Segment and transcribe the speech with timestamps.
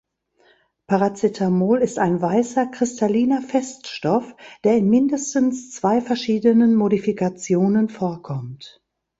[0.87, 8.81] Paracetamol ist ein weißer, kristalliner Feststoff, der in mindestens zwei verschiedenen Modifikationen vorkommt.